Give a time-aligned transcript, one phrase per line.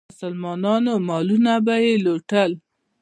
[0.09, 2.51] مسلمانانو مالونه به یې لوټل.